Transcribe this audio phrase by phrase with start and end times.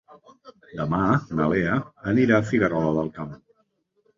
[0.79, 1.01] Demà
[1.41, 1.75] na Lea
[2.15, 3.37] anirà a Figuerola del Camp.